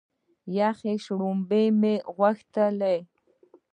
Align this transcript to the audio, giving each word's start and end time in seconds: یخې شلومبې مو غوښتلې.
یخې 0.57 0.93
شلومبې 1.03 1.63
مو 1.79 1.93
غوښتلې. 2.15 2.97